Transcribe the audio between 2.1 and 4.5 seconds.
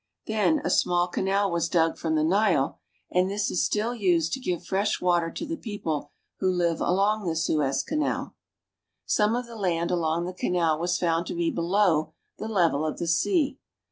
the Nile, and this is still used to